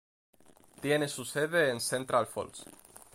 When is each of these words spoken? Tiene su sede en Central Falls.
Tiene 0.81 1.07
su 1.07 1.23
sede 1.25 1.69
en 1.69 1.79
Central 1.79 2.25
Falls. 2.25 2.65